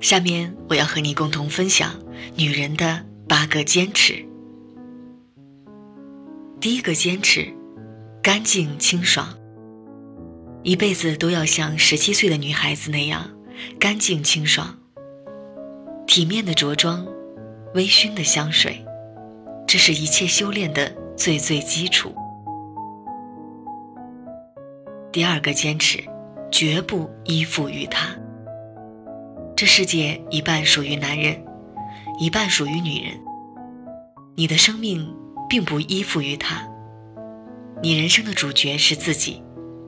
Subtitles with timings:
[0.00, 1.92] 下面我要和你共同分享
[2.36, 4.24] 女人的八个坚持。
[6.60, 7.52] 第一个坚持，
[8.22, 9.28] 干净清爽。
[10.62, 13.30] 一辈子都要像十七岁的女孩子那样
[13.78, 14.78] 干净清爽。
[16.06, 17.06] 体面的着装，
[17.74, 18.84] 微醺的香水，
[19.66, 22.14] 这是一切修炼的最最基础。
[25.10, 26.02] 第二个坚持，
[26.50, 28.14] 绝不依附于他。
[29.56, 31.42] 这世界一半属于男人，
[32.20, 33.18] 一半属于女人。
[34.36, 35.12] 你的生命
[35.48, 36.68] 并不依附于他，
[37.82, 39.42] 你人生的主角是自己，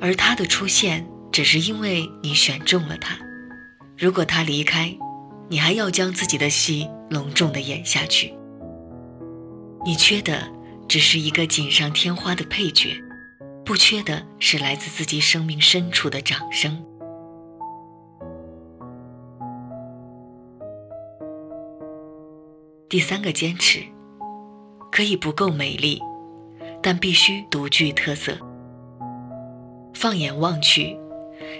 [0.00, 3.16] 而他的出现只是因为你选中了他。
[3.96, 4.96] 如果他离开，
[5.48, 8.34] 你还要将自己的戏隆重的演下去。
[9.84, 10.48] 你缺的
[10.88, 12.96] 只是一个锦上添花的配角，
[13.64, 16.84] 不缺的是来自自己生命深处的掌声。
[22.88, 23.80] 第三个坚持，
[24.90, 26.02] 可以不够美丽，
[26.82, 28.36] 但必须独具特色。
[29.94, 30.98] 放眼望去，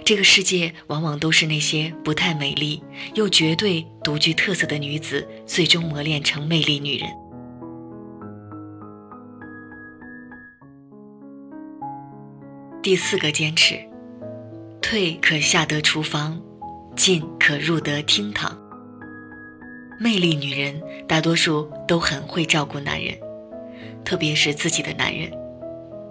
[0.03, 2.83] 这个世界往往都是那些不太美丽
[3.15, 7.09] 又绝对独具特色的女子，最终磨练成魅力女人。
[12.83, 13.79] 第四个坚持，
[14.81, 16.37] 退可下得厨房，
[16.97, 18.59] 进可入得厅堂。
[20.01, 23.17] 魅力女人大多数都很会照顾男人，
[24.03, 25.31] 特别是自己的男人。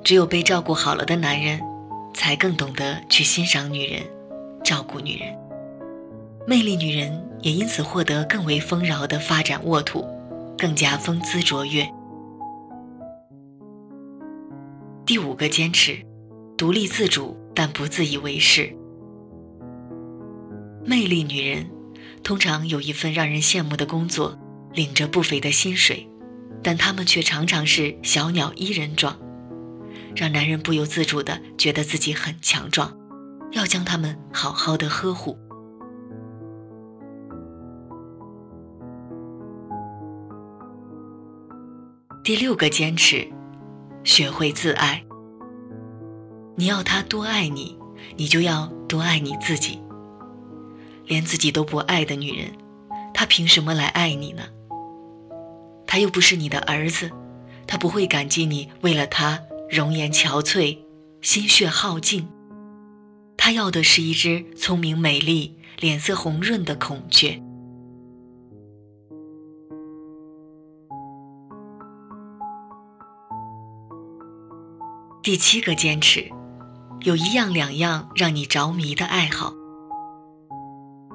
[0.02, 1.60] 只有被照顾好了的男人，
[2.14, 4.02] 才更懂得去欣赏女人，
[4.64, 5.28] 照顾女人。
[6.46, 10.08] 魅力女人也因此获得更为丰饶的发展沃土，
[10.56, 11.86] 更加风姿卓越。
[15.04, 15.98] 第五个坚持，
[16.62, 18.72] 独立自主，但不自以为是。
[20.86, 21.68] 魅力女人。
[22.22, 24.38] 通常有一份让人羡慕的工作，
[24.72, 26.08] 领着不菲的薪水，
[26.62, 29.18] 但她们却常常是小鸟依人状，
[30.14, 32.96] 让男人不由自主的觉得自己很强壮，
[33.50, 35.36] 要将他们好好的呵护。
[42.22, 43.28] 第六个坚持，
[44.04, 45.04] 学会自爱。
[46.54, 47.78] 你要他多爱你，
[48.16, 49.80] 你就要多爱你自己。
[51.06, 52.52] 连自己都不爱的女人，
[53.12, 54.42] 她凭什么来爱你呢？
[55.86, 57.10] 他又不是你的儿子，
[57.66, 60.78] 他不会感激你为了他容颜憔悴、
[61.20, 62.26] 心血耗尽。
[63.36, 67.42] 他要的是一只聪明美丽、脸色红润的孔雀。
[75.22, 76.30] 第七个坚持，
[77.04, 79.52] 有一样两样让你着迷的爱好。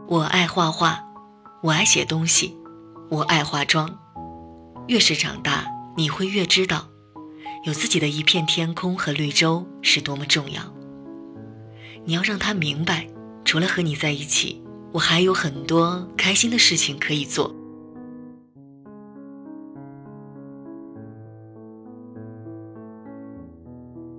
[0.09, 0.99] 我爱画画，
[1.63, 2.57] 我爱写东西，
[3.09, 3.97] 我爱化妆。
[4.87, 5.65] 越是长大，
[5.95, 6.87] 你会越知道，
[7.63, 10.61] 有自己的一片天空和绿洲是多么重要。
[12.03, 13.07] 你要让他明白，
[13.45, 14.61] 除了和你在一起，
[14.91, 17.53] 我还有很多开心的事情可以做。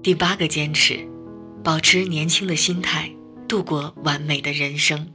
[0.02, 1.06] 第八个坚持，
[1.68, 3.10] 保持年轻的心态，
[3.46, 5.12] 度过完美的人生。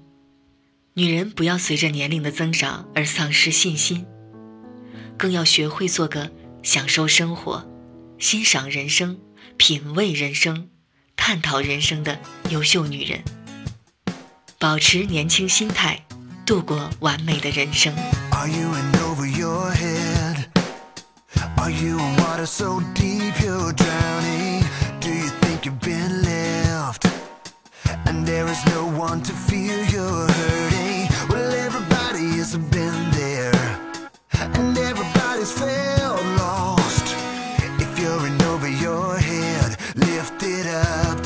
[0.94, 4.06] 女人不要随着年龄的增长而丧失信心，
[5.18, 6.32] 更要学会做个
[6.62, 7.68] 享受生活、
[8.20, 9.18] 欣赏人生、
[9.58, 10.70] 品味人生、
[11.16, 12.20] 探讨人生的
[12.52, 13.24] 优秀女人。
[14.60, 16.06] 保持年轻心态，
[16.46, 17.96] 度过完美的人生。
[17.96, 18.46] there
[22.46, 22.84] is no
[29.14, 31.08] want to feel you're hurting.
[31.30, 33.54] Well, everybody has been there
[34.56, 37.08] And everybody's felt lost.
[37.84, 41.20] If you're in over your head, lift it up